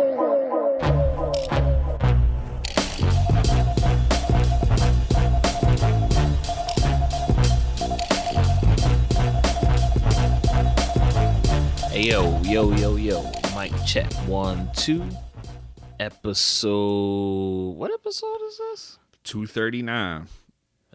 [11.93, 13.30] Hey yo, yo, yo, yo.
[13.54, 15.08] Mic check one, two.
[16.01, 17.77] Episode.
[17.77, 18.98] What episode is this?
[19.23, 20.27] 239.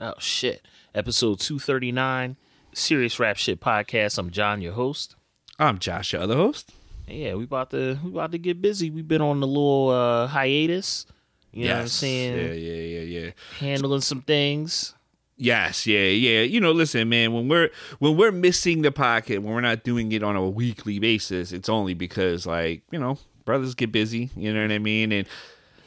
[0.02, 0.68] Oh shit.
[0.94, 2.36] Episode 239.
[2.74, 4.18] Serious Rap Shit Podcast.
[4.18, 5.16] I'm John, your host.
[5.60, 6.72] I'm Josh, your other host.
[7.08, 8.90] Yeah, we about to we about to get busy.
[8.90, 11.06] We've been on a little uh hiatus.
[11.54, 12.38] You know what I'm saying?
[12.38, 13.32] Yeah, yeah, yeah, yeah.
[13.60, 14.94] Handling some things.
[15.38, 16.42] Yes, yeah, yeah.
[16.42, 20.12] You know, listen, man, when we're when we're missing the pocket, when we're not doing
[20.12, 24.54] it on a weekly basis, it's only because like, you know, brothers get busy, you
[24.54, 25.12] know what I mean?
[25.12, 25.28] And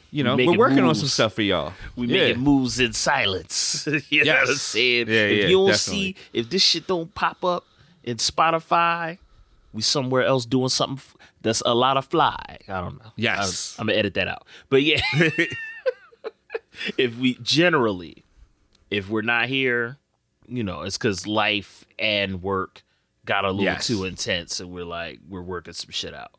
[0.09, 1.73] you know, we're working on some stuff for y'all.
[1.95, 2.27] We yeah.
[2.27, 3.87] making moves in silence.
[4.09, 4.61] you know what I'm Yes.
[4.61, 5.07] saying?
[5.07, 6.03] Yeah, if yeah, you don't definitely.
[6.03, 7.63] see, if this shit don't pop up
[8.03, 9.19] in Spotify,
[9.73, 12.57] we somewhere else doing something f- that's a lot of fly.
[12.67, 13.11] I don't know.
[13.15, 13.75] Yes.
[13.77, 14.45] I'm, I'm gonna edit that out.
[14.69, 15.01] But yeah,
[16.97, 18.25] if we generally,
[18.89, 19.97] if we're not here,
[20.47, 22.83] you know, it's because life and work
[23.25, 23.87] got a little Yes.
[23.87, 26.31] too intense, and we're like we're working some shit out.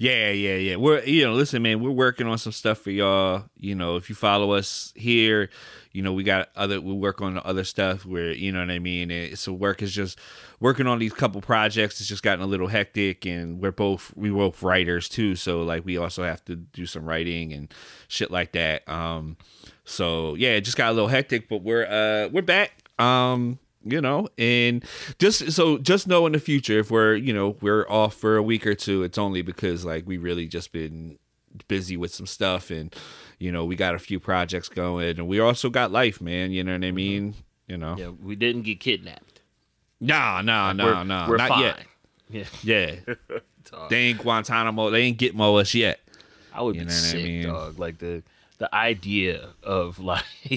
[0.00, 0.76] Yeah, yeah, yeah.
[0.76, 3.44] We're you know, listen, man, we're working on some stuff for y'all.
[3.58, 5.50] You know, if you follow us here,
[5.90, 8.78] you know, we got other we work on other stuff where you know what I
[8.78, 9.10] mean.
[9.10, 10.16] And so work is just
[10.60, 11.98] working on these couple projects.
[11.98, 15.34] It's just gotten a little hectic, and we're both we both writers too.
[15.34, 17.74] So like we also have to do some writing and
[18.06, 18.88] shit like that.
[18.88, 19.36] Um,
[19.84, 22.70] so yeah, it just got a little hectic, but we're uh we're back.
[23.00, 24.84] Um, you know, and
[25.18, 28.42] just so just know in the future if we're you know we're off for a
[28.42, 31.18] week or two, it's only because like we really just been
[31.68, 32.94] busy with some stuff, and
[33.38, 36.50] you know we got a few projects going, and we also got life, man.
[36.50, 36.96] You know what I mm-hmm.
[36.96, 37.34] mean?
[37.66, 39.40] You know, Yeah, we didn't get kidnapped.
[40.00, 41.62] nah, nah, nah, we're, nah, we're not fine.
[41.62, 41.82] yet.
[42.30, 43.14] Yeah, Yeah,
[43.90, 46.00] they ain't Guantanamo, they ain't Gitmo us yet.
[46.58, 47.46] I would You be what I sick, mean?
[47.46, 47.78] dog.
[47.78, 48.22] Like the
[48.58, 50.24] the idea of like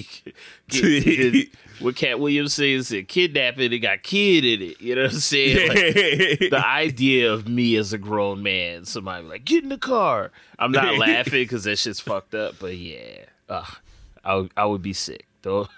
[0.68, 1.48] get, get-
[1.78, 4.80] what Katt Williams says said kidnapping it got kid in it.
[4.80, 5.68] You know what I'm saying?
[5.68, 5.78] Like,
[6.50, 10.30] the idea of me as a grown man, somebody like get in the car.
[10.58, 13.76] I'm not laughing because that shit's fucked up, but yeah, Ugh,
[14.24, 15.26] I would, I would be sick.
[15.42, 15.68] Don't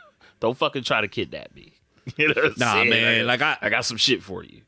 [0.40, 1.72] don't fucking try to kidnap me.
[2.16, 2.90] You know Nah, saying?
[2.90, 4.60] man, like, I- I got some shit for you.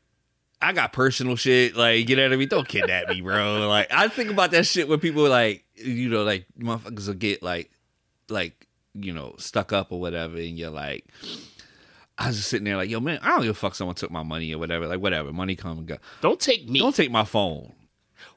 [0.61, 1.75] I got personal shit.
[1.75, 2.47] Like, you know what I mean?
[2.47, 3.67] Don't kidnap me, bro.
[3.67, 7.43] Like, I think about that shit when people like, you know, like motherfuckers will get
[7.43, 7.71] like,
[8.29, 11.05] like, you know, stuck up or whatever, and you're like,
[12.17, 13.75] I was just sitting there like, yo, man, I don't give a fuck.
[13.75, 14.87] Someone took my money or whatever.
[14.87, 15.97] Like, whatever, money come and go.
[16.21, 16.79] Don't take me.
[16.79, 17.73] Don't take my phone.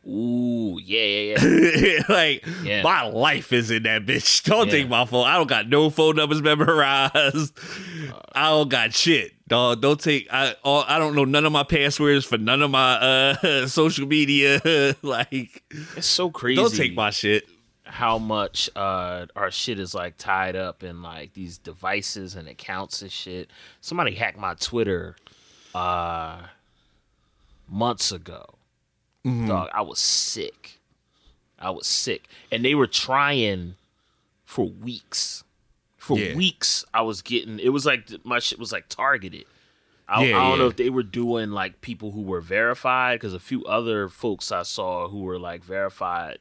[0.06, 1.02] Ooh, yeah,
[1.38, 2.02] yeah, yeah.
[2.08, 2.82] like, Yeah.
[2.82, 4.42] my life is in that bitch.
[4.44, 4.72] Don't Yeah.
[4.72, 5.26] take my phone.
[5.26, 7.58] I don't got no phone numbers memorized.
[8.12, 9.32] Uh, I don't got shit.
[9.50, 10.28] Dog, don't take.
[10.32, 14.06] I all, I don't know none of my passwords for none of my uh social
[14.06, 14.60] media.
[15.02, 15.62] like,
[15.96, 16.56] It's so crazy.
[16.62, 17.46] don't take my shit.
[17.84, 23.02] how much uh our shit is like tied up in like these devices and accounts
[23.02, 23.50] and shit.
[23.80, 25.16] Somebody hacked my Twitter
[25.74, 26.38] uh
[27.68, 28.54] months ago.
[29.26, 29.48] Mm-hmm.
[29.48, 30.78] Dog, I was sick.
[31.58, 32.28] I was sick.
[32.52, 33.74] And they were trying
[34.44, 35.44] for weeks.
[36.00, 36.34] For Yeah.
[36.34, 39.44] weeks I was getting it was like my shit was like targeted.
[40.08, 43.34] I, Yeah, I don't know if they were doing like people who were verified because
[43.34, 46.38] a few other folks I saw who were like verified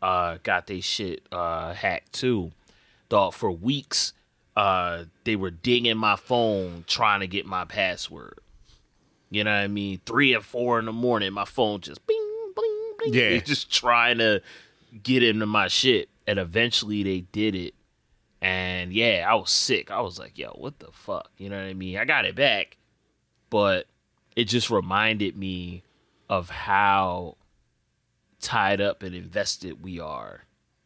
[0.00, 2.52] uh got their shit uh hacked too.
[3.08, 4.12] Dog for weeks
[4.56, 8.38] uh they were dinging my phone trying to get my password.
[9.28, 10.00] You know what I mean?
[10.06, 13.14] Three or four in the morning, my phone just bing bling bling.
[13.14, 13.38] Yeah.
[13.40, 14.40] Just trying to
[15.02, 16.08] get into my shit.
[16.28, 17.74] And eventually they did it.
[18.42, 19.90] And yeah, I was sick.
[19.90, 21.30] I was like, yo, what the fuck?
[21.36, 21.98] You know what I mean?
[21.98, 22.78] I got it back,
[23.50, 23.86] but
[24.34, 25.82] it just reminded me
[26.28, 27.36] of how
[28.40, 30.44] tied up and invested we are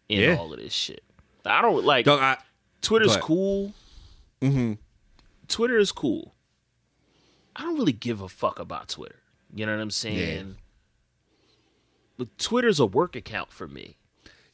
[0.08, 0.36] in Yeah.
[0.36, 1.04] all of this shit.
[1.44, 2.38] I don't like Dog, I,
[2.82, 3.72] Twitter's cool.
[4.40, 4.72] mm-hmm.
[5.46, 6.34] Twitter is cool.
[7.54, 9.20] I don't really give a fuck about Twitter.
[9.54, 10.56] You know what I'm saying?
[12.16, 13.96] But Twitter's a work account for me.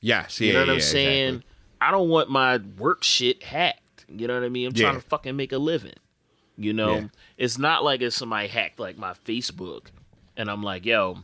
[0.00, 1.28] Yes, yeah, You know what yeah, I'm saying?
[1.36, 1.46] exactly.
[1.80, 4.04] I don't want my work shit hacked.
[4.08, 4.66] You know what I mean?
[4.68, 5.94] I'm trying to fucking make a living.
[6.56, 7.06] You know, Yeah.
[7.38, 9.86] it's not like if somebody hacked like my Facebook
[10.36, 11.20] and I'm like, yo,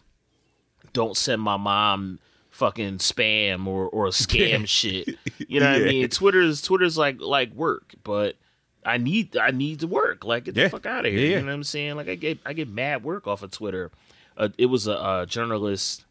[0.92, 2.20] don't send my mom
[2.50, 5.16] fucking spam or, or scam shit.
[5.46, 6.08] You know what I mean?
[6.08, 8.36] Twitter's Twitter's like like work, but
[8.84, 10.24] I need I need to work.
[10.24, 10.64] Like get Yeah.
[10.64, 11.20] the fuck out of here.
[11.20, 11.34] Yeah, yeah.
[11.36, 11.96] You know what I'm saying?
[11.96, 13.90] Like I get I get mad work off of Twitter.
[14.38, 16.04] Uh, it was a, a journalist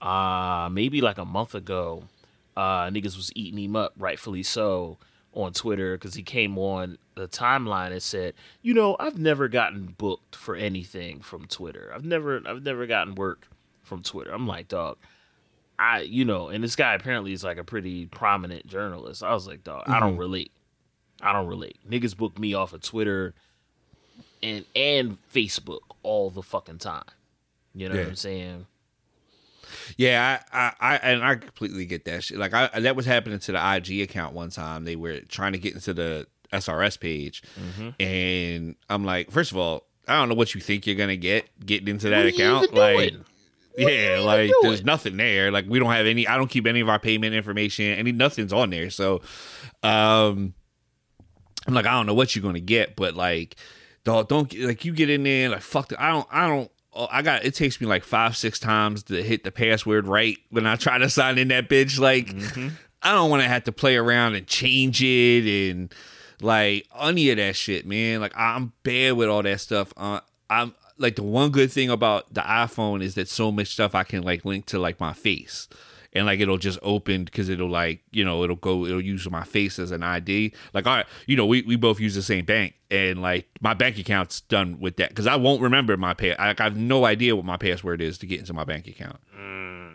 [0.00, 2.04] uh maybe like a month ago
[2.56, 4.98] uh niggas was eating him up rightfully so
[5.34, 9.86] on twitter because he came on the timeline and said you know i've never gotten
[9.98, 13.48] booked for anything from twitter i've never i've never gotten work
[13.82, 14.30] from Twitter.
[14.30, 14.96] I'm like, dog,
[15.76, 19.24] I you know, and this guy apparently is like a pretty prominent journalist.
[19.24, 20.52] I was like, dog, I don't relate.
[21.20, 21.78] I don't relate.
[21.90, 23.34] Niggas book me off of Twitter
[24.42, 27.04] and and Facebook all the fucking time.
[27.74, 28.02] You know Yeah.
[28.02, 28.66] what I'm saying?
[29.96, 32.38] Yeah, I, I, I, and I completely get that shit.
[32.38, 34.84] Like, I that was happening to the IG account one time.
[34.84, 38.02] They were trying to get into the SRS page, Mm-hmm.
[38.02, 41.48] and I'm like, first of all, I don't know what you think you're gonna get
[41.64, 42.74] getting into that What are you account.
[42.74, 43.24] Like, doing?
[43.74, 44.60] What are you yeah, like doing?
[44.64, 45.50] there's nothing there.
[45.50, 46.26] Like, we don't have any.
[46.26, 47.86] I don't keep any of our payment information.
[47.86, 48.90] Any nothing's on there.
[48.90, 49.22] So,
[49.82, 50.54] um,
[51.66, 53.56] I'm like, I don't know what you're gonna get, but like,
[54.04, 55.88] dog, don't like you get in there like fuck.
[55.88, 56.26] The, I don't.
[56.30, 56.70] I don't.
[56.94, 57.44] Oh, I got.
[57.44, 60.98] It takes me like five, six times to hit the password right when I try
[60.98, 61.98] to sign in that bitch.
[61.98, 62.68] Like, Mm-hmm.
[63.04, 65.92] I don't want to have to play around and change it and
[66.40, 68.20] like any of that shit, man.
[68.20, 69.92] Like, I'm bad with all that stuff.
[69.96, 73.94] Uh, I'm like the one good thing about the iPhone is that so much stuff
[73.96, 75.66] I can like link to like my face
[76.14, 79.44] and like it'll just open because it'll like you know it'll go it'll use my
[79.44, 80.52] face as an ID.
[80.74, 83.74] Like all right, you know we, we both use the same bank and like my
[83.74, 86.36] bank account's done with that because I won't remember my pay.
[86.36, 89.18] Like I have no idea what my password is to get into my bank account.
[89.38, 89.94] Mm.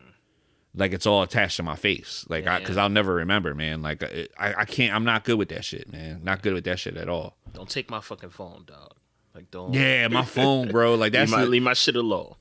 [0.76, 2.26] Like it's all attached to my face.
[2.30, 2.60] Like I Yeah.
[2.60, 3.82] because I'll never remember, man.
[3.82, 4.28] Like I
[4.60, 4.94] I can't.
[4.94, 6.22] I'm not good with that shit, man.
[6.24, 7.36] Not good with that shit at all.
[7.54, 8.94] Don't take my fucking phone, dog.
[9.34, 10.96] Like don't Yeah, my phone, bro.
[10.96, 12.36] Like that's leave, my, leave my shit alone.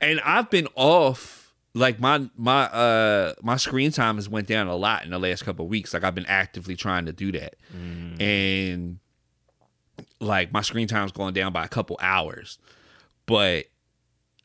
[0.00, 1.43] and I've been off
[1.74, 5.44] like my my uh my screen time has went down a lot in the last
[5.44, 5.92] couple of weeks.
[5.92, 7.56] Like I've been actively trying to do that,
[8.20, 8.98] and
[10.20, 12.58] like my screen time's going down by a couple hours,
[13.26, 13.66] but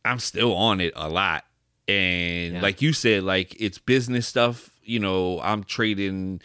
[0.03, 1.45] I'm still on it a lot.
[1.87, 2.61] And Yeah.
[2.61, 4.69] like you said, like it's business stuff.
[4.83, 6.41] You know, I'm trading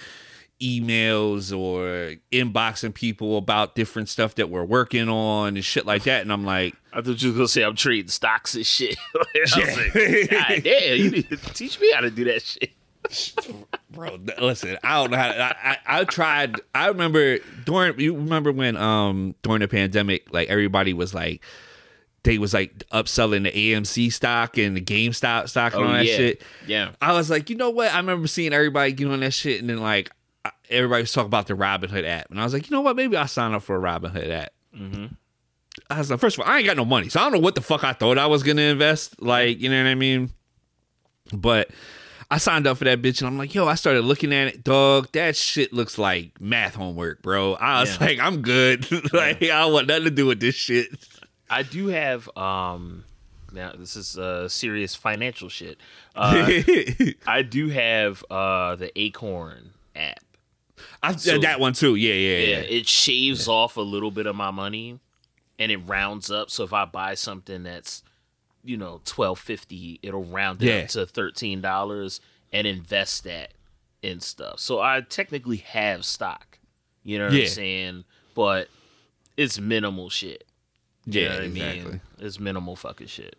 [0.65, 6.23] emails or inboxing people about different stuff that we're working on and shit like that.
[6.23, 8.97] And I'm like, I thought you was gonna say I'm trading stocks and shit.
[9.15, 9.65] I was Yeah.
[9.65, 12.71] like, God damn, you need to teach me how to do that shit.
[13.91, 18.15] bro listen i don't know how to, I, I i tried i remember during you
[18.17, 21.45] remember when um during the pandemic like everybody was like
[22.23, 26.03] they was like upselling the amc stock and the gamestop stock and all that Oh,
[26.03, 26.17] yeah.
[26.17, 26.91] shit Yeah.
[27.03, 29.69] i was like you know what i remember seeing everybody get on that shit and
[29.69, 30.11] then like
[30.44, 32.96] I- everybody was talking about the robinhood app and i was like you know what
[32.96, 34.52] maybe i'll sign up for a robinhood app
[35.91, 37.38] I was like, first of all, I ain't got no money, so I don't know
[37.41, 39.20] what the fuck I thought I was gonna invest.
[39.20, 40.31] Like, you know what I mean?
[41.32, 41.70] But
[42.31, 44.62] I signed up for that bitch, and I'm like, yo, I started looking at it,
[44.64, 45.08] dog.
[45.12, 47.55] That shit looks like math homework, bro.
[47.55, 48.06] I was Yeah.
[48.06, 48.91] like, I'm good.
[49.12, 50.88] like, I don't want nothing to do with this shit.
[51.50, 53.05] I do have um
[53.52, 55.79] now this is uh serious financial shit.
[56.17, 56.61] Uh,
[57.26, 60.20] I do have uh the Acorn app.
[61.03, 61.95] I, So- that one too.
[61.97, 62.63] Yeah, yeah, Yeah, yeah.
[62.79, 64.99] it shaves off a little bit of my money
[65.59, 66.51] and it rounds up.
[66.51, 68.03] So if I buy something that's,
[68.65, 70.83] you know, twelve fifty, it'll round it Yeah.
[70.83, 72.21] up to thirteen dollars
[72.53, 73.53] and invest that
[74.03, 74.61] in stuff.
[74.61, 76.59] So I technically have stock.
[77.03, 77.43] You know what Yeah.
[77.45, 78.05] I'm saying?
[78.35, 78.69] But
[79.37, 80.45] it's minimal shit.
[81.07, 81.85] You Yeah, what I exactly.
[81.93, 82.01] mean?
[82.19, 83.37] It's minimal fucking shit.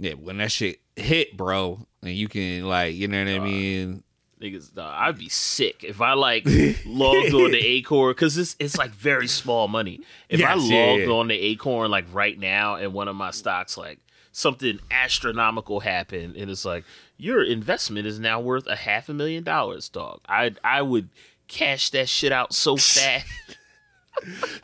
[0.00, 4.02] Yeah, when that shit hit, bro, and you can like, you know what I mean?
[4.40, 6.44] Niggas, dog, I'd be sick if I like
[6.86, 10.00] logged on to Acorn because it's it's like very small money.
[10.28, 11.08] If I Yes, yeah, logged yeah.
[11.08, 13.98] on to Acorn like right now and one of my stocks like
[14.32, 16.84] something astronomical happened and it's like
[17.16, 20.20] your investment is now worth a half a million dollars, dog.
[20.28, 21.08] I I would
[21.48, 23.26] cash that shit out so fast.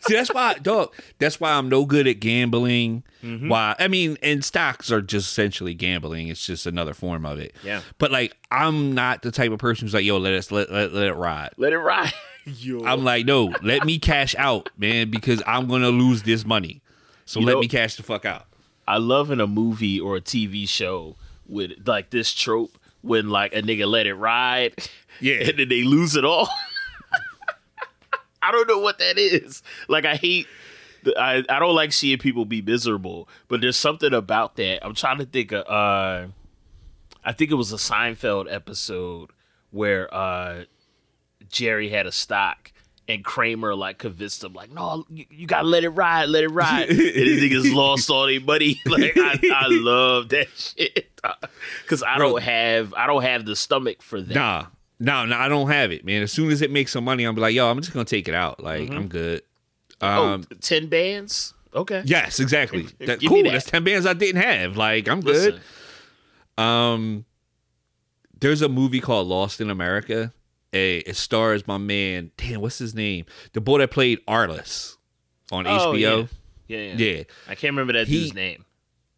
[0.00, 0.92] See, that's why, dog.
[1.18, 3.02] That's why I'm no good at gambling.
[3.22, 3.48] Mm-hmm.
[3.48, 3.74] Why?
[3.78, 6.28] I mean, and stocks are just essentially gambling.
[6.28, 7.54] It's just another form of it.
[7.64, 7.80] Yeah.
[7.98, 10.92] But like, I'm not the type of person who's like, "Yo, let us let let,
[10.92, 12.12] let it ride." Let it ride.
[12.44, 12.84] Yo.
[12.84, 16.82] I'm like, no, let me cash out, man, because I'm gonna lose this money.
[17.24, 18.46] So You let know- me cash the fuck out.
[18.86, 21.16] I love in a movie or a TV show
[21.48, 24.74] with like this trope when like a nigga let it ride,
[25.20, 25.36] Yeah.
[25.48, 26.50] and then they lose it all.
[28.44, 29.62] I don't know what that is.
[29.88, 30.46] Like I hate.
[31.16, 34.84] I I don't like seeing people be miserable, but there's something about that.
[34.84, 35.66] I'm trying to think of.
[35.66, 36.28] uh
[37.24, 39.30] I think it was a Seinfeld episode
[39.70, 40.64] where uh
[41.50, 42.70] Jerry had a stock.
[43.06, 46.48] And Kramer like convinced him, like, no, you, you gotta let it ride, let it
[46.48, 46.88] ride.
[46.88, 48.80] and the niggas lost all their money.
[48.86, 51.20] Like, I, I love that shit
[51.82, 54.34] because I don't have, I don't have the stomach for that.
[54.34, 54.66] Nah,
[55.04, 56.22] no, no, I don't have it, man.
[56.22, 58.34] As soon as it makes some money, I'm like, yo, I'm just gonna take it
[58.34, 58.62] out.
[58.62, 58.96] Like, Mm-hmm.
[58.96, 59.42] I'm good.
[60.00, 61.54] oh, Um, 10 bands.
[61.74, 62.02] Okay.
[62.04, 62.86] yes, exactly.
[63.00, 63.42] That, cool.
[63.42, 63.50] that.
[63.52, 64.76] That's ten bands I didn't have.
[64.76, 65.54] Like, I'm good.
[65.54, 65.60] Listen,
[66.64, 67.24] Um,
[68.40, 70.32] there's a movie called Lost in America.
[70.72, 72.30] A it stars my man.
[72.36, 73.26] Damn, what's his name?
[73.52, 74.96] The boy that played Arliss
[75.52, 76.28] on Oh, HBO.
[76.68, 76.94] yeah, yeah.
[76.96, 77.22] Yeah.
[77.48, 78.64] I can't remember that He- dude's name.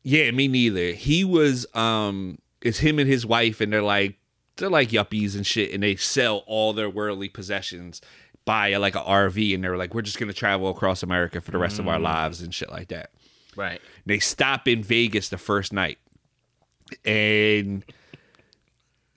[0.02, 0.92] Yeah, me neither.
[0.92, 4.16] He was um it's him and his wife and they're like
[4.56, 8.00] they're like yuppies and shit and they sell all their worldly possessions
[8.46, 11.58] buy like a RV and they're like we're just to travel across America for the
[11.58, 12.02] rest of our mm.
[12.02, 13.10] lives and shit like that.
[13.56, 13.80] Right.
[14.06, 15.98] They stop in Vegas the first night.
[17.04, 17.84] And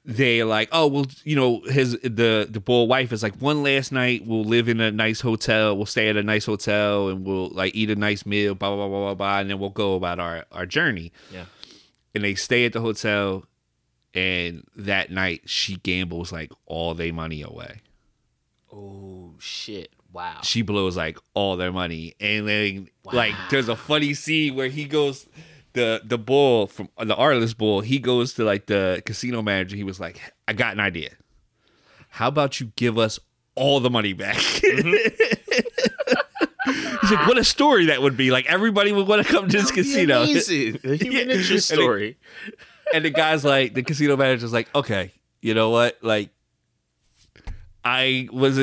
[0.03, 3.91] they're like, oh well, you know, his the the boy wife is like, one last
[3.91, 7.49] night we'll live in a nice hotel, we'll stay at a nice hotel, and we'll
[7.49, 10.19] like eat a nice meal, blah blah blah blah blah, and then we'll go about
[10.19, 11.11] our our journey.
[11.31, 11.45] Yeah.
[12.15, 13.43] And they stay at the hotel,
[14.13, 17.81] and that night she gambles like all their money away.
[18.71, 19.91] Oh shit!
[20.13, 20.39] Wow.
[20.43, 24.85] She blows like all their money, and then like there's a funny scene where he
[24.85, 25.27] goes.
[25.73, 29.75] The the bull from the Arliss bull, he goes to like the casino manager.
[29.75, 31.11] He was like, "I got an idea.
[32.09, 33.19] How about you give us
[33.53, 35.69] all the money back?" Mm-hmm.
[37.01, 38.31] He's like, "What a story that would be!
[38.31, 40.79] Like everybody would want to come to this casino." Amazing.
[40.83, 41.35] A human Yeah.
[41.35, 42.17] interest story.
[42.93, 45.97] And the guy's like, the casino manager's like, okay, you know what?
[46.01, 46.29] Like,
[47.83, 48.59] I was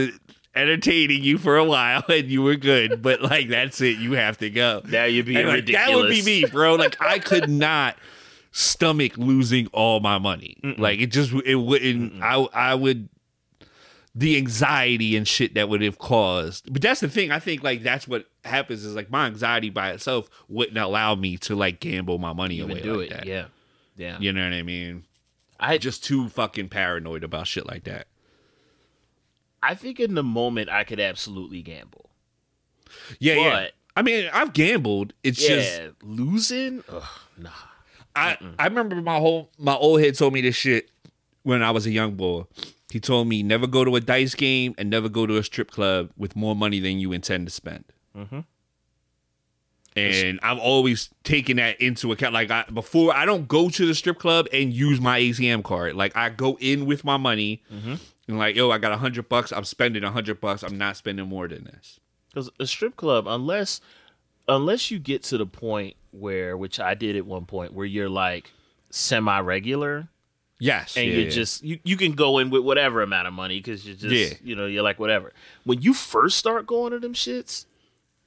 [0.55, 3.99] entertaining you for a while and you were good, but like, that's it.
[3.99, 4.83] You have to go.
[4.87, 5.87] Now you're being like, ridiculous.
[5.89, 6.75] That would be me, bro.
[6.75, 7.97] Like, I could not
[8.53, 10.57] stomach losing all my money.
[10.79, 13.09] Like, it just, it wouldn't, I, I would,
[14.15, 16.73] the anxiety and shit that would have caused.
[16.73, 17.31] But that's the thing.
[17.31, 21.37] I think like that's what happens is like my anxiety by itself wouldn't allow me
[21.39, 23.15] to like gamble my money Even away do like it.
[23.15, 23.27] that.
[23.27, 23.45] Yeah.
[23.97, 24.19] Yeah.
[24.21, 25.05] You know what I mean?
[25.59, 28.09] I Just too fucking paranoid about shit like that.
[29.63, 32.11] I think in the moment I could absolutely gamble.
[33.19, 33.67] Yeah, yeah.
[33.97, 35.13] I mean, I've gambled.
[35.23, 35.57] It's Yeah.
[35.57, 36.85] just losing.
[36.89, 37.03] Ugh,
[37.39, 37.51] nah.
[38.15, 40.91] I I remember my whole my old head told me this shit
[41.43, 42.45] when I was a young boy.
[42.91, 45.71] He told me never go to a dice game and never go to a strip
[45.71, 47.85] club with more money than you intend to spend.
[48.17, 48.45] Mhm.
[49.97, 52.35] And I've always taken that into account.
[52.35, 55.95] Like I, before, I don't go to the strip club and use my ATM card.
[55.95, 57.95] Like I go in with my money mm-hmm.
[58.29, 59.53] and like, yo, I got a hundred bucks.
[59.53, 60.63] I'm spending a hundred bucks.
[60.63, 61.99] I'm not spending more than this.
[62.29, 63.81] Because a strip club, unless
[64.49, 68.11] unless you get to the point where, which I did at one point, where you're
[68.11, 68.53] like
[68.91, 70.09] semi regular
[70.59, 71.31] Yes, and yeah, you're yeah.
[71.31, 74.39] just you, you can go in with whatever amount of money because you're just Yeah.
[74.43, 75.33] you know you're like whatever.
[75.65, 77.67] When you first start going to them shits,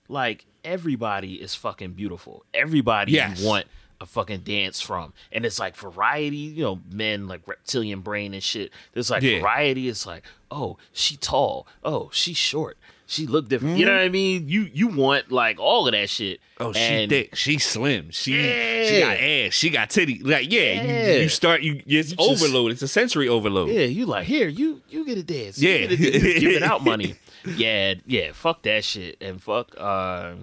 [0.08, 2.46] like everybody is fucking beautiful.
[2.54, 3.40] Everybody Yes.
[3.40, 3.66] you want
[4.02, 6.38] a fucking dance from, and it's like variety.
[6.38, 8.72] You know, men like reptilian brain and shit.
[8.94, 9.42] There's like Yeah.
[9.42, 9.90] variety.
[9.90, 12.78] It's like oh she tall, oh she short.
[13.12, 13.80] She look different.
[13.80, 14.48] You know what I mean?
[14.48, 16.40] You you want like all of that shit.
[16.60, 16.64] Mm-hmm.
[16.64, 17.36] Oh, she And- thick.
[17.36, 18.12] She slim.
[18.12, 19.54] She she got ass.
[19.54, 20.20] She got titty.
[20.20, 21.08] Like yeah, Yeah.
[21.14, 22.72] You, you start you it's You just- overload.
[22.72, 23.70] It's a sensory overload.
[23.70, 25.60] Yeah, you like here, you you get a dance.
[25.60, 25.88] You Yeah.
[25.88, 26.12] get dance.
[26.24, 27.16] Just giving out money.
[27.58, 28.32] Yeah, yeah.
[28.34, 30.34] Fuck that shit and fuck uh,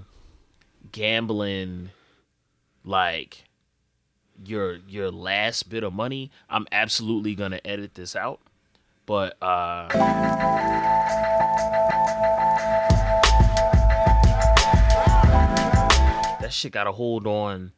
[0.90, 1.90] gambling.
[2.84, 3.44] Like
[4.44, 6.30] your your last bit of money.
[6.48, 8.40] I'm absolutely gonna edit this out,
[9.04, 9.88] but uh,
[16.40, 17.72] that shit got a hold on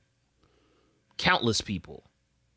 [1.16, 2.04] countless people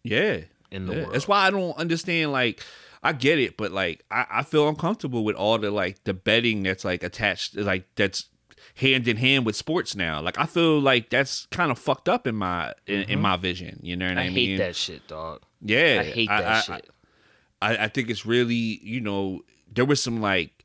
[0.03, 0.41] Yeah.
[0.71, 1.01] in the Yeah.
[1.03, 1.13] world.
[1.13, 2.31] That's why I don't understand.
[2.31, 2.63] Like,
[3.03, 6.63] I get it, but like, I, I feel uncomfortable with all the like the betting
[6.63, 8.25] that's like attached, like that's
[8.75, 10.21] hand in hand with sports now.
[10.21, 13.79] Like, I feel like that's kind of fucked up in my in, in my vision.
[13.81, 14.31] You know what I, Mm-hmm.
[14.31, 14.49] I mean?
[14.51, 15.41] hate that shit, dog.
[15.61, 16.89] Yeah, I hate that I- I- shit.
[17.63, 20.60] I, I think it's really, you know, there was some like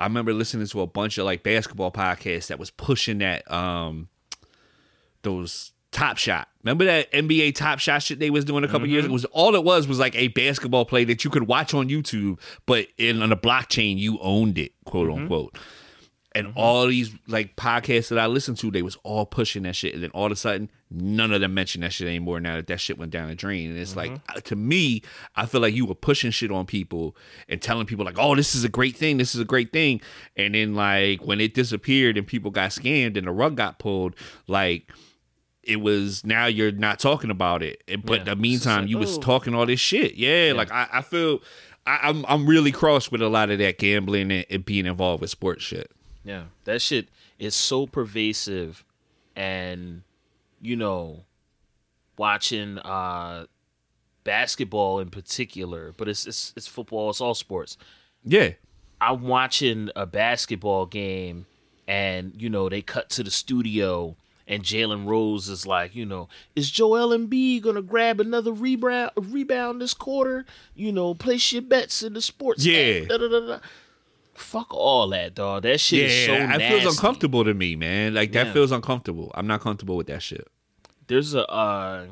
[0.00, 4.08] I remember listening to a bunch of like basketball podcasts that was pushing that um
[5.22, 6.48] those top shot.
[6.64, 9.12] Remember that NBA top shot shit they was doing a couple years ago?
[9.12, 11.88] It was all it was was like a basketball play that you could watch on
[11.88, 15.56] YouTube, but in on a blockchain you owned it, quote unquote.
[16.32, 19.94] And all these like podcasts that I listened to, they was all pushing that shit,
[19.94, 22.38] and then all of a sudden, none of them mention that shit anymore.
[22.38, 25.02] Now that that shit went down the drain, and it's like uh, to me,
[25.34, 27.16] I feel like you were pushing shit on people
[27.48, 30.00] and telling people like, "Oh, this is a great thing, this is a great thing,"
[30.36, 34.14] and then like when it disappeared and people got scammed and the rug got pulled,
[34.46, 34.92] like
[35.64, 38.24] it was now you're not talking about it, but Yeah.
[38.34, 40.14] the meantime, like, you was talking all this shit.
[40.14, 41.40] Yeah, like I, I feel.
[41.86, 45.22] I, I'm I'm really cross with a lot of that gambling and, and being involved
[45.22, 45.90] with sports shit.
[46.24, 47.08] Yeah, that shit
[47.38, 48.84] is so pervasive,
[49.34, 50.02] and
[50.60, 51.24] you know,
[52.18, 53.46] watching uh
[54.24, 57.76] basketball in particular, but it's it's it's football, it's all sports.
[58.24, 58.50] Yeah,
[59.00, 61.46] I'm watching a basketball game,
[61.88, 64.14] and you know they cut to the studio,
[64.46, 69.80] and Jalen Rose is like, you know, is Joel Embiid gonna grab another rebound rebound
[69.80, 70.44] this quarter?
[70.74, 72.62] You know, place your bets in the sports.
[72.62, 73.04] app, Yeah.
[73.06, 73.58] da, da, da, da.
[74.40, 75.62] Fuck all that, dog.
[75.62, 76.68] That shit yeah, is so it nasty.
[76.80, 78.14] feels uncomfortable to me, man.
[78.14, 78.52] Like that Yeah.
[78.52, 79.30] feels uncomfortable.
[79.34, 80.48] I'm not comfortable with that shit.
[81.06, 82.06] there's a uh,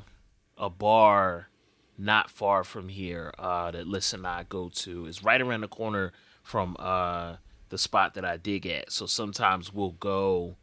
[0.57, 1.49] a bar
[1.97, 5.07] not far from here uh, that Listen and I go to.
[5.07, 7.37] It's right around the corner from uh,
[7.71, 8.93] the spot that I dig at.
[8.93, 10.57] So sometimes we'll go.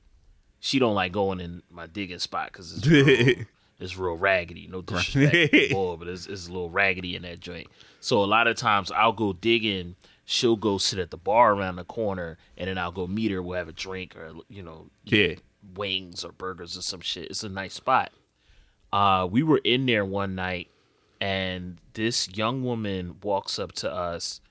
[0.59, 3.35] She don't like going in my digging spot because it's real,
[3.79, 4.67] it's real raggedy.
[4.71, 7.67] No disrespect, boy, but it's, it's a little raggedy in that joint.
[7.99, 9.95] So a lot of times I'll go digging.
[10.25, 13.41] She'll go sit at the bar around the corner, and then I'll go meet her.
[13.43, 15.35] We'll have a drink or you know Yeah.
[15.75, 17.29] wings or burgers or some shit.
[17.29, 18.11] It's a nice spot.
[18.91, 20.69] Uh, we were in there one night,
[21.21, 24.41] and this young woman walks up to us.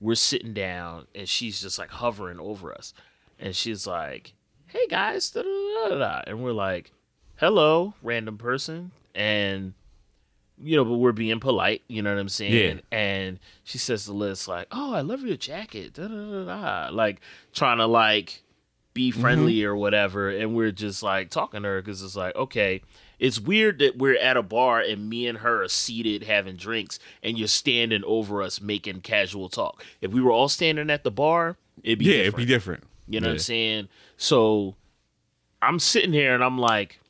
[0.00, 2.92] We're sitting down, and she's just like hovering over us,
[3.38, 4.32] and she's like,
[4.66, 6.90] "Hey guys," da, da, da, and we're like,
[7.36, 9.74] "Hello, random person," and
[10.60, 11.82] you know, but we're being polite.
[11.88, 12.76] You know what I'm saying?
[12.76, 12.98] Yeah.
[12.98, 16.94] And she says to Liz like, "Oh, I love your jacket," da, da, da, da.
[16.94, 17.20] like
[17.52, 18.42] trying to like
[18.94, 19.20] be mm-hmm.
[19.20, 22.82] friendly or whatever and we're just like talking to her because it's like okay
[23.18, 26.98] it's weird that we're at a bar and me and her are seated having drinks
[27.22, 31.10] and you're standing over us making casual talk if we were all standing at the
[31.10, 32.26] bar it'd be Yeah, different.
[32.34, 32.84] it'd be different.
[33.08, 34.74] you know what i'm saying so
[35.62, 37.00] i'm sitting here and i'm like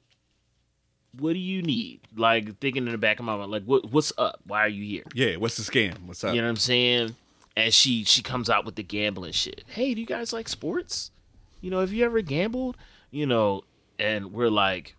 [1.19, 4.13] what do you need like thinking in the back of my mind like what, what's
[4.17, 6.07] up why are you here Yeah, what's the scam?
[6.07, 6.35] What's up?
[6.35, 7.17] you know what I'm saying?
[7.57, 9.65] And she she comes out with the gambling shit.
[9.69, 11.11] Hey, do you guys like sports?
[11.61, 12.77] You know, have you ever gambled?
[13.11, 13.65] You know,
[13.99, 14.97] and we're like,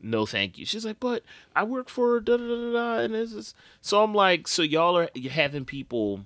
[0.00, 0.64] no, thank you.
[0.64, 1.24] She's like, but
[1.56, 4.96] I work for da da da da, and this is so I'm like, so y'all
[4.96, 6.20] are you having people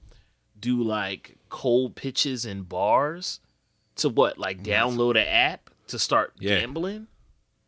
[0.61, 3.41] do like cold pitches in bars
[3.97, 4.37] to what?
[4.37, 6.61] Like download an app to start Yeah.
[6.61, 7.07] gambling?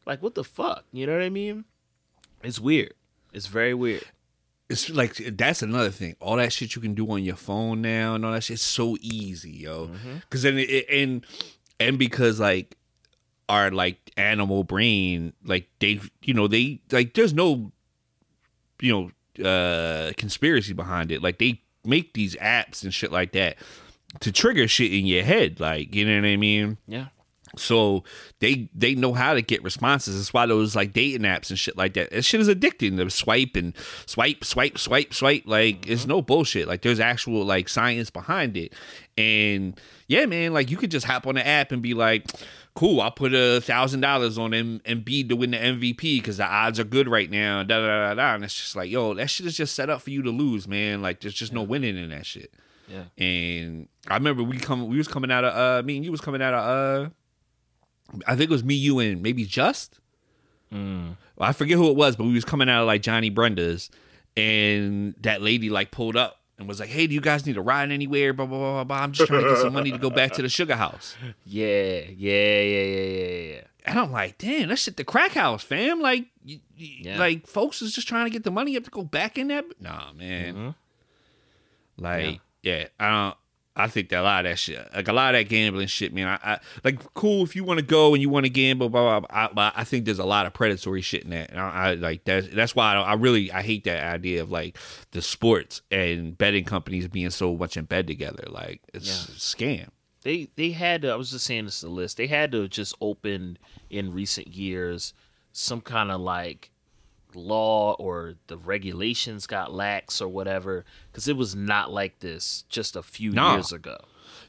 [0.07, 0.85] Like what the fuck?
[0.93, 1.65] You know what I mean?
[2.43, 2.95] It's weird.
[3.33, 4.05] It's very weird.
[4.69, 6.17] it's like that's another thing.
[6.21, 8.97] All that shit you can do on your phone now and all that shit's so
[9.01, 9.87] easy, yo.
[9.89, 10.15] Mm-hmm.
[10.21, 11.25] Because then it, and
[11.79, 12.77] and because like
[13.49, 17.73] our like animal brain, like they, you know, they like there's no,
[18.81, 18.93] you
[19.39, 21.23] know, uh conspiracy behind it.
[21.23, 23.57] Like they make these apps and shit like that
[24.21, 25.61] to trigger shit in your head.
[25.61, 26.79] Like you know what I mean.
[26.87, 27.07] Yeah.
[27.57, 28.05] So
[28.41, 30.17] they they know how to get responses.
[30.17, 32.11] That's why those like dating apps and shit like that.
[32.11, 32.97] That shit is addicting.
[32.97, 33.75] The swipe and
[34.07, 35.43] swipe, swipe, swipe, swipe.
[35.47, 36.67] Like it's no bullshit.
[36.69, 38.73] Like there's actual like science behind it.
[39.19, 42.27] And yeah, man, like you could just hop on the app and be like,
[42.75, 46.47] cool, I'll put a thousand dollars on M- Embiid to win the MVP because the
[46.47, 47.63] odds are good right now.
[47.63, 48.35] Da da da da.
[48.35, 50.67] And it's just like, yo, that shit is just set up for you to lose,
[50.67, 51.03] man.
[51.03, 52.53] Like there's just no winning in that shit.
[52.89, 53.05] Yeah.
[53.25, 56.21] And I remember we come we was coming out of uh me and you was
[56.21, 57.11] coming out of uh
[58.27, 59.99] I think it was me, you, and maybe Just.
[60.73, 61.17] Mm.
[61.39, 63.91] I forget who it was, but we was coming out of like Johnny Brenda's,
[64.37, 67.61] and that lady like pulled up and was like, "Hey, do you guys need a
[67.61, 68.85] ride anywhere?" Blah blah blah blah.
[68.85, 68.97] blah.
[69.03, 71.17] I'm just trying to get some money to go back to the sugar house.
[71.45, 73.61] Yeah, yeah, yeah, yeah, yeah, yeah.
[73.85, 76.01] And I'm like, "Damn, that shit the crack house, fam.
[76.01, 76.27] Like,
[76.77, 77.19] Yeah.
[77.19, 79.65] like folks is just trying to get the money up to go back in that.
[79.81, 80.55] Nah, man.
[80.55, 80.75] Mhm.
[81.99, 83.37] Like, yeah, I don't.
[83.75, 86.13] I think that a lot of that shit, like a lot of that gambling shit,
[86.13, 86.27] man.
[86.29, 89.21] I, I like cool if you want to go and you want to gamble, blah
[89.21, 89.21] blah.
[89.21, 91.69] blah I, but I think there's a lot of predatory shit in that, and I,
[91.91, 94.77] I like that's that's why I, I really I hate that idea of like
[95.13, 98.45] the sports and betting companies being so much in bed together.
[98.49, 99.15] Like it's Yeah.
[99.35, 99.89] a scam.
[100.23, 101.09] They they had to.
[101.09, 102.19] I was just saying this to the list.
[102.19, 103.57] They had to just open
[103.89, 105.15] in recent years
[105.53, 106.71] some kind of like
[107.35, 112.97] law or the regulations got lax or whatever because it was not like this just
[112.97, 113.53] a few No.
[113.55, 113.99] years ago.